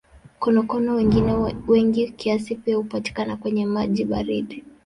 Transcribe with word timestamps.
Konokono 0.39 0.93
wengine 0.95 1.33
wengi 1.67 2.09
kiasi 2.11 2.55
pia 2.55 2.75
hupatikana 2.75 3.37
kwenye 3.37 3.65
maji 3.65 4.05
baridi. 4.05 4.63